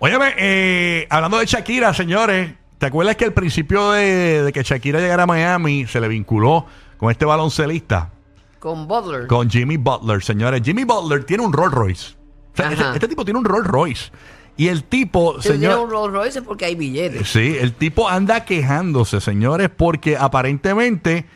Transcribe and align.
Óyeme, 0.00 0.34
eh, 0.38 1.06
hablando 1.10 1.38
de 1.38 1.46
Shakira, 1.46 1.92
señores, 1.92 2.54
¿te 2.78 2.86
acuerdas 2.86 3.16
que 3.16 3.26
al 3.26 3.34
principio 3.34 3.92
de, 3.92 4.42
de 4.44 4.52
que 4.52 4.62
Shakira 4.62 4.98
llegara 4.98 5.24
a 5.24 5.26
Miami 5.26 5.86
se 5.86 6.00
le 6.00 6.08
vinculó 6.08 6.64
con 6.96 7.10
este 7.10 7.26
baloncelista? 7.26 8.10
Con 8.58 8.88
Butler. 8.88 9.26
Con 9.26 9.50
Jimmy 9.50 9.76
Butler, 9.76 10.22
señores. 10.22 10.62
Jimmy 10.64 10.84
Butler 10.84 11.24
tiene 11.24 11.44
un 11.44 11.52
Rolls 11.52 11.74
Royce. 11.74 12.14
O 12.52 12.56
sea, 12.56 12.72
este, 12.72 12.84
este 12.94 13.08
tipo 13.08 13.24
tiene 13.24 13.38
un 13.38 13.44
Rolls 13.44 13.66
Royce. 13.66 14.10
Y 14.56 14.68
el 14.68 14.84
tipo, 14.84 15.36
Si 15.40 15.48
tiene 15.48 15.66
señor. 15.66 15.84
un 15.84 15.90
Rolls 15.90 16.12
Royce 16.12 16.38
es 16.40 16.44
porque 16.44 16.64
hay 16.66 16.74
billetes. 16.74 17.28
Sí, 17.28 17.56
el 17.58 17.72
tipo 17.74 18.08
anda 18.08 18.44
quejándose, 18.44 19.20
señores, 19.20 19.70
porque 19.74 20.16
aparentemente 20.18 21.26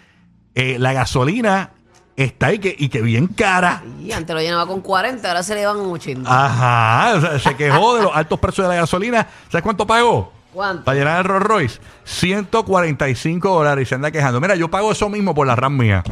eh, 0.54 0.76
la 0.78 0.92
gasolina 0.92 1.72
está 2.16 2.46
ahí 2.46 2.58
que, 2.58 2.74
y 2.78 2.88
que 2.88 3.02
bien 3.02 3.28
cara. 3.28 3.82
Y 4.00 4.12
antes 4.12 4.34
lo 4.34 4.40
llenaba 4.40 4.66
con 4.66 4.80
40, 4.80 5.26
ahora 5.26 5.42
se 5.42 5.54
le 5.54 5.66
van 5.66 5.78
80. 5.78 6.28
Ajá, 6.30 7.14
o 7.16 7.20
sea, 7.20 7.38
se 7.38 7.56
quejó 7.56 7.96
de 7.96 8.02
los 8.02 8.14
altos 8.14 8.38
precios 8.38 8.66
de 8.68 8.74
la 8.74 8.80
gasolina. 8.80 9.26
¿Sabes 9.50 9.62
cuánto 9.62 9.86
pagó? 9.86 10.32
¿Cuánto? 10.52 10.84
Para 10.84 10.98
llenar 10.98 11.18
el 11.18 11.24
Rolls 11.24 11.46
Royce, 11.46 11.80
145 12.04 13.48
dólares 13.48 13.82
y 13.82 13.88
se 13.88 13.94
anda 13.96 14.10
quejando. 14.10 14.40
Mira, 14.40 14.54
yo 14.54 14.70
pago 14.70 14.92
eso 14.92 15.08
mismo 15.08 15.34
por 15.34 15.46
la 15.46 15.56
RAM 15.56 15.76
mía. 15.76 16.04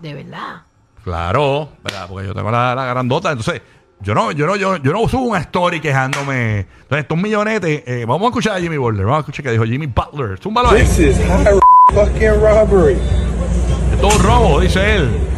De 0.00 0.14
verdad. 0.14 0.62
Claro, 1.04 1.68
¿verdad? 1.84 2.06
porque 2.08 2.26
yo 2.26 2.34
tengo 2.34 2.50
la, 2.50 2.74
la 2.74 2.86
grandota. 2.86 3.30
Entonces, 3.30 3.62
yo 4.00 4.14
no, 4.14 4.32
yo 4.32 4.46
no, 4.46 4.56
yo, 4.56 4.76
yo 4.78 4.92
no 4.92 5.08
subo 5.08 5.26
una 5.26 5.38
story 5.40 5.80
quejándome. 5.80 6.60
Entonces, 6.60 6.98
estos 6.98 7.16
millonetes, 7.18 7.82
eh, 7.86 8.04
vamos 8.06 8.22
a 8.22 8.28
escuchar 8.28 8.56
a 8.56 8.60
Jimmy 8.60 8.76
Butler. 8.76 9.04
Vamos 9.04 9.18
a 9.18 9.20
escuchar 9.20 9.44
que 9.44 9.52
dijo 9.52 9.64
Jimmy 9.64 9.86
Butler. 9.86 10.38
Zúmbalo 10.38 10.70
ahí. 10.70 10.82
This 10.82 10.98
is 10.98 11.16
high 11.26 11.58
fucking 11.94 12.40
robbery. 12.40 12.98
Esto 13.92 14.08
es 14.08 14.16
un 14.16 14.22
robo, 14.22 14.60
dice 14.60 14.96
él. 14.96 15.33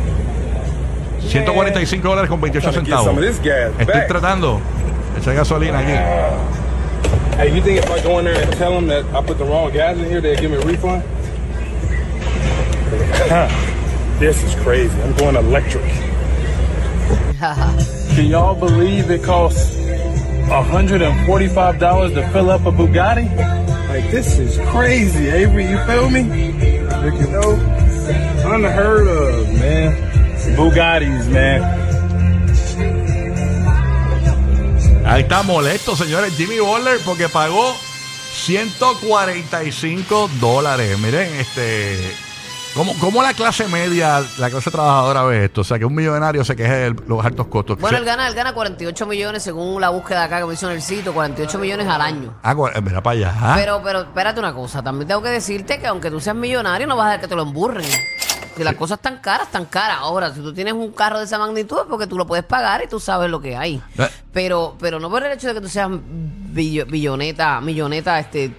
145 1.27 2.03
dólares 2.03 2.29
con 2.29 2.41
28 2.41 2.71
Trying 2.71 2.85
get 2.85 2.95
centavos. 2.95 3.05
some 3.05 3.19
of 3.19 3.25
this 3.25 3.39
gas 3.41 3.73
Estoy 3.79 4.07
tratando 4.09 4.61
de 5.15 5.21
echar 5.21 5.35
gasolina 5.35 5.79
aquí. 5.81 5.93
Uh, 5.93 7.39
hey, 7.39 7.55
you 7.55 7.61
think 7.63 7.79
if 7.79 7.91
I 7.91 8.01
go 8.03 8.19
in 8.19 8.25
there 8.25 8.41
and 8.43 8.53
tell 8.57 8.73
them 8.73 8.87
that 8.89 9.05
I 9.15 9.23
put 9.23 9.39
the 9.39 9.45
wrong 9.45 9.71
gas 9.73 9.97
in 9.99 10.05
here, 10.05 10.21
they'll 10.21 10.39
give 10.41 10.51
me 10.51 10.57
a 10.57 10.61
refund? 10.65 11.03
this 14.19 14.43
is 14.43 14.55
crazy. 14.63 15.01
I'm 15.03 15.15
going 15.17 15.37
electric. 15.37 15.85
Can 18.17 18.27
y'all 18.27 18.55
believe 18.55 19.11
it 19.11 19.23
costs 19.23 19.77
$145 20.49 22.15
to 22.15 22.29
fill 22.31 22.51
up 22.51 22.65
a 22.67 22.73
Bugatti? 22.73 23.29
Like, 23.89 24.11
this 24.11 24.39
is 24.39 24.59
crazy, 24.71 25.29
Avery. 25.29 25.67
You 25.69 25.79
feel 25.85 26.09
me? 26.11 26.23
You 26.23 27.27
know, 27.31 27.53
unheard 28.47 29.07
of, 29.07 29.53
man. 29.55 30.06
Bugattis, 30.55 31.27
man. 31.29 31.87
Ahí 35.07 35.23
está 35.23 35.43
molesto, 35.43 35.95
señores. 35.97 36.35
Jimmy 36.37 36.59
Butler 36.59 36.99
porque 37.05 37.29
pagó 37.29 37.75
145 38.33 40.31
dólares. 40.41 40.99
Miren, 40.99 41.33
este. 41.37 42.15
¿Cómo, 42.75 42.93
cómo 43.01 43.23
la 43.23 43.33
clase 43.33 43.67
media, 43.69 44.23
la 44.37 44.51
clase 44.51 44.71
trabajadora 44.71 45.23
ve 45.23 45.47
esto? 45.47 45.63
O 45.63 45.65
sea, 45.65 45.79
que 45.79 45.87
un 45.87 45.95
millonario 45.95 46.45
se 46.45 46.55
queje 46.55 46.91
de 46.91 46.97
los 47.07 47.25
altos 47.25 47.47
costos. 47.47 47.79
Bueno, 47.79 47.97
él 47.97 48.05
gana, 48.05 48.29
él 48.29 48.35
gana 48.35 48.53
48 48.53 49.07
millones 49.07 49.43
según 49.43 49.81
la 49.81 49.89
búsqueda 49.89 50.25
acá 50.25 50.41
que 50.41 50.45
me 50.47 50.53
hizo 50.53 50.69
en 50.69 50.75
el 50.77 50.83
sitio, 50.83 51.15
48 51.15 51.59
millones 51.59 51.87
al 51.89 52.03
año. 52.03 52.35
Ah, 52.43 52.55
eh, 52.75 52.81
mira 52.83 53.03
para 53.03 53.17
allá. 53.17 53.35
ah. 53.41 53.55
Pero, 53.57 53.81
pero, 53.83 54.01
espérate 54.03 54.41
una 54.41 54.53
cosa, 54.53 54.83
también 54.83 55.09
tengo 55.09 55.23
que 55.23 55.31
decirte 55.31 55.79
que 55.79 55.87
aunque 55.87 56.11
tú 56.11 56.21
seas 56.21 56.37
millonario, 56.37 56.87
no 56.87 56.97
vas 56.97 57.07
a 57.07 57.11
dejar 57.13 57.21
que 57.23 57.29
te 57.29 57.37
lo 57.37 57.45
emburren. 57.45 57.87
Si 58.57 58.65
las 58.65 58.75
cosas 58.75 58.99
están 58.99 59.19
caras, 59.19 59.47
están 59.47 59.67
caras. 59.67 59.99
Ahora, 60.01 60.33
si 60.33 60.41
tú 60.41 60.53
tienes 60.55 60.73
un 60.75 60.91
carro 60.93 61.19
de 61.19 61.25
esa 61.27 61.39
magnitud, 61.39 61.79
es 61.81 61.87
porque 61.89 62.07
tú 62.07 62.17
lo 62.17 62.27
puedes 62.27 62.45
pagar 62.45 62.83
y 62.85 62.89
tú 62.89 62.99
sabes 62.99 63.31
lo 63.31 63.41
que 63.41 63.57
hay. 63.57 63.83
Eh. 63.99 64.09
Pero, 64.33 64.77
pero 64.81 64.99
no 64.99 65.11
por 65.11 65.23
el 65.25 65.33
hecho 65.33 65.49
de 65.49 65.55
que 65.55 65.61
tú 65.61 65.69
seas 65.69 65.89
billo- 65.91 66.87
billoneta, 66.87 67.61
milloneta, 67.61 68.19
este, 68.19 68.53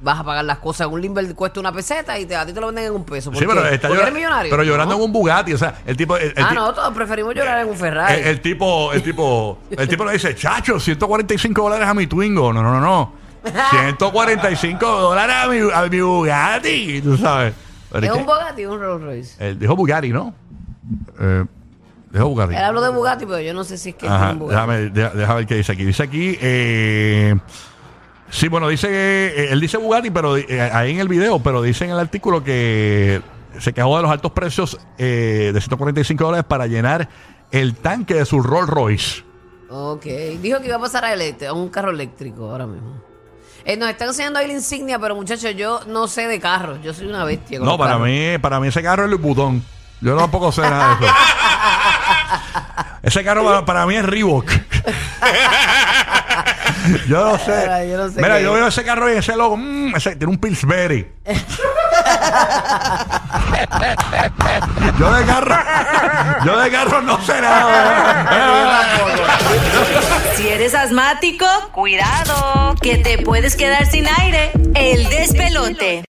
vas 0.00 0.18
a 0.20 0.24
pagar 0.24 0.44
las 0.46 0.58
cosas. 0.58 0.86
Un 0.86 1.02
Limber 1.02 1.34
cuesta 1.34 1.60
una 1.60 1.70
peseta 1.72 2.18
y 2.18 2.24
te, 2.24 2.34
a 2.34 2.46
ti 2.46 2.54
te 2.54 2.60
lo 2.60 2.68
venden 2.68 2.86
en 2.86 2.92
un 2.94 3.04
peso. 3.04 3.30
¿Por 3.30 3.38
Sí, 3.38 3.46
pero 3.46 3.66
está 3.66 3.88
¿Porque 3.88 4.00
llora- 4.00 4.08
eres 4.08 4.14
millonario. 4.14 4.50
Pero 4.50 4.62
llorando 4.62 4.94
¿No? 4.94 5.00
en 5.00 5.04
un 5.04 5.12
Bugatti. 5.12 5.52
O 5.52 5.58
sea, 5.58 5.74
el 5.84 5.96
tipo. 5.96 6.16
el- 6.16 6.32
el 6.36 6.42
Ah, 6.44 6.52
no, 6.54 6.72
todos 6.72 6.94
preferimos 6.94 7.34
llorar 7.34 7.58
en 7.60 7.68
un 7.68 7.76
Ferrari. 7.76 8.20
El, 8.22 8.26
el 8.26 8.40
tipo, 8.40 8.92
el 8.94 9.02
tipo, 9.02 9.58
el 9.70 9.86
tipo 9.88 10.04
le 10.06 10.12
dice, 10.12 10.34
chacho, 10.34 10.80
145 10.80 11.62
dólares 11.62 11.86
a 11.86 11.92
mi 11.92 12.06
Twingo. 12.06 12.52
No, 12.54 12.62
no, 12.62 12.72
no, 12.72 12.80
no. 12.80 13.12
145 13.70 14.86
dólares 14.86 15.36
a 15.38 15.46
mi, 15.48 15.58
a 15.72 15.82
mi 15.90 16.00
Bugatti. 16.00 17.02
Tú 17.02 17.16
sabes. 17.18 17.52
Es 17.92 18.02
es 18.04 18.10
un 18.12 18.24
Bugatti 18.26 18.64
o 18.64 18.72
un 18.72 18.80
Rolls 18.80 19.02
Royce. 19.04 19.48
él 19.48 19.58
dijo 19.58 19.76
Bugatti, 19.76 20.10
¿no? 20.10 20.32
Eh, 21.20 21.44
dijo 22.12 22.28
Bugatti. 22.28 22.54
Él 22.54 22.62
habló 22.64 22.80
de 22.82 22.90
Bugatti, 22.90 23.26
pero 23.26 23.40
yo 23.40 23.52
no 23.54 23.64
sé 23.64 23.76
si 23.78 23.90
es 23.90 23.94
que 23.96 24.06
es 24.06 24.12
Ajá, 24.12 24.32
un 24.32 24.38
Bugatti. 24.40 24.54
déjame, 24.72 24.90
deja- 25.16 25.34
ver 25.34 25.46
qué 25.46 25.54
dice 25.56 25.72
aquí. 25.72 25.84
Dice 25.84 26.02
aquí, 26.02 26.38
eh, 26.40 27.36
sí, 28.30 28.48
bueno, 28.48 28.68
dice 28.68 28.88
que 28.88 29.26
eh, 29.36 29.52
él 29.52 29.60
dice 29.60 29.76
Bugatti, 29.78 30.10
pero 30.10 30.36
eh, 30.36 30.60
ahí 30.72 30.92
en 30.92 31.00
el 31.00 31.08
video, 31.08 31.38
pero 31.40 31.62
dice 31.62 31.84
en 31.84 31.90
el 31.90 31.98
artículo 31.98 32.42
que 32.44 33.20
se 33.58 33.72
quejó 33.72 33.96
de 33.96 34.02
los 34.02 34.10
altos 34.10 34.32
precios 34.32 34.78
eh, 34.98 35.50
de 35.52 35.60
145 35.60 36.22
dólares 36.24 36.44
para 36.48 36.66
llenar 36.66 37.08
el 37.50 37.74
tanque 37.74 38.14
de 38.14 38.24
su 38.24 38.40
Rolls 38.40 38.70
Royce. 38.70 39.22
Ok, 39.68 40.04
dijo 40.40 40.60
que 40.60 40.66
iba 40.66 40.76
a 40.76 40.80
pasar 40.80 41.04
a 41.04 41.52
un 41.52 41.68
carro 41.68 41.90
eléctrico 41.90 42.50
ahora 42.50 42.66
mismo. 42.66 43.09
Eh, 43.64 43.76
nos 43.76 43.88
están 43.90 44.08
enseñando 44.08 44.38
ahí 44.38 44.46
la 44.46 44.54
insignia, 44.54 44.98
pero 44.98 45.14
muchachos, 45.14 45.54
yo 45.56 45.80
no 45.86 46.08
sé 46.08 46.26
de 46.26 46.40
carros. 46.40 46.78
Yo 46.82 46.92
soy 46.94 47.06
una 47.06 47.24
bestia. 47.24 47.58
con 47.58 47.66
No, 47.66 47.72
los 47.72 47.78
para 47.78 47.92
carros. 47.92 48.06
mí, 48.08 48.38
para 48.38 48.60
mí 48.60 48.68
ese 48.68 48.82
carro 48.82 49.04
es 49.04 49.10
el 49.12 49.18
botón. 49.18 49.62
Yo 50.00 50.16
tampoco 50.16 50.50
sé 50.50 50.62
nada 50.62 50.96
de 50.98 51.06
eso. 51.06 51.14
ese 53.02 53.22
carro 53.24 53.44
para, 53.44 53.64
para 53.66 53.86
mí 53.86 53.96
es 53.96 54.04
Reebok. 54.04 54.50
yo 57.08 57.24
no 57.32 57.38
sé. 57.38 57.88
Yo 57.90 57.96
no 57.98 58.08
sé 58.08 58.16
Mira, 58.22 58.38
qué 58.38 58.42
yo 58.44 58.50
es. 58.54 58.54
veo 58.60 58.66
ese 58.68 58.84
carro 58.84 59.12
y 59.12 59.16
ese 59.18 59.36
logo. 59.36 59.56
mm, 59.56 59.94
ese, 59.96 60.16
tiene 60.16 60.32
un 60.32 60.38
Pillsbury. 60.38 61.06
yo 64.98 65.12
de 65.12 65.24
carro. 65.24 65.56
yo 66.44 66.58
de 66.58 66.70
carro 66.70 67.02
no 67.02 67.20
sé 67.24 67.40
nada. 67.40 68.86
Si 70.36 70.48
eres 70.48 70.74
asmático, 70.74 71.46
cuidado, 71.72 72.74
que 72.80 72.98
te 72.98 73.18
puedes 73.18 73.56
quedar 73.56 73.86
sin 73.86 74.06
aire. 74.08 74.52
El 74.74 75.08
despelote. 75.08 75.98